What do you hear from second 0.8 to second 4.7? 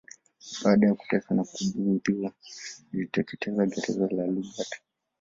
ya kuteswa na kubughudhiwa aliliteketeza gereza la Lugard